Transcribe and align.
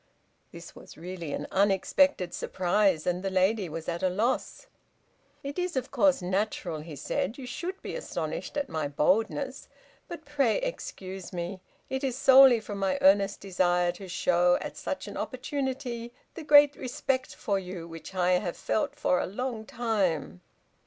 This 0.51 0.75
was 0.75 0.97
really 0.97 1.31
an 1.31 1.45
unexpected 1.51 2.33
surprise, 2.33 3.05
and 3.05 3.21
the 3.21 3.29
lady 3.29 3.69
was 3.69 3.87
at 3.87 4.01
a 4.01 4.09
loss. 4.09 4.65
"It 5.43 5.59
is, 5.59 5.75
of 5.75 5.91
course, 5.91 6.23
natural," 6.23 6.79
he 6.79 6.95
said, 6.95 7.37
"you 7.37 7.45
should 7.45 7.79
be 7.83 7.93
astonished 7.95 8.57
at 8.57 8.67
my 8.67 8.87
boldness, 8.87 9.67
but 10.07 10.25
pray 10.25 10.57
excuse 10.59 11.31
me. 11.31 11.61
It 11.87 12.03
is 12.03 12.17
solely 12.17 12.59
from 12.59 12.79
my 12.79 12.97
earnest 12.99 13.41
desire 13.41 13.91
to 13.91 14.07
show 14.07 14.57
at 14.59 14.75
such 14.75 15.07
an 15.07 15.17
opportunity 15.17 16.11
the 16.33 16.41
great 16.43 16.75
respect 16.75 17.35
for 17.35 17.59
you 17.59 17.87
which 17.87 18.15
I 18.15 18.31
have 18.39 18.57
felt 18.57 18.95
for 18.95 19.19
a 19.19 19.25
very 19.27 19.35
long 19.35 19.67
time." 19.67 20.41